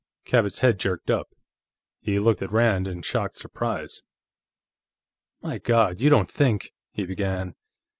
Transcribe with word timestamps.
Cabot's 0.25 0.61
head 0.61 0.79
jerked 0.79 1.11
up; 1.11 1.29
he 1.99 2.17
looked 2.17 2.41
at 2.41 2.51
Rand 2.51 2.87
in 2.87 3.03
shocked 3.03 3.35
surprise. 3.35 4.01
"My 5.43 5.59
God, 5.59 6.01
you 6.01 6.09
don't 6.09 6.27
think...?" 6.27 6.73
he 6.91 7.05
began. 7.05 7.53